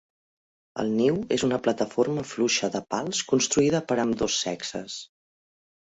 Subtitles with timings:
[0.83, 5.01] El niu és una plataforma fluixa de pals construïda per ambdós sexes.